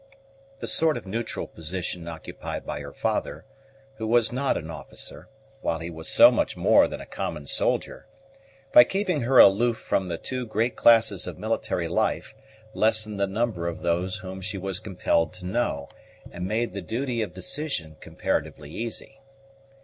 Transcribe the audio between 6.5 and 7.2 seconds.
more than a